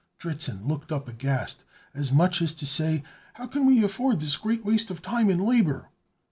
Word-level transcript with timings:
Dritzhn 0.19 0.65
looked 0.65 0.91
up 0.91 1.07
aghast, 1.07 1.63
as 1.93 2.11
much 2.11 2.41
as 2.41 2.53
to 2.55 2.65
say, 2.65 3.03
"How 3.35 3.45
can 3.45 3.67
we 3.67 3.83
afford 3.83 4.19
this 4.19 4.35
great 4.35 4.65
waste 4.65 4.89
of 4.89 5.03
time 5.03 5.29
and 5.29 5.43
labor?" 5.45 5.89